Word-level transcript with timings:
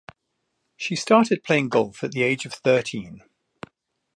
She 0.77 0.95
started 0.95 1.43
playing 1.43 1.69
golf 1.69 2.03
at 2.03 2.11
the 2.11 2.23
age 2.23 2.47
of 2.47 2.53
thirteen. 2.55 3.21